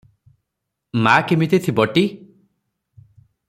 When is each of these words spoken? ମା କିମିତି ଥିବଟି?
ମା 1.07 1.13
କିମିତି 1.33 1.59
ଥିବଟି? 1.67 2.07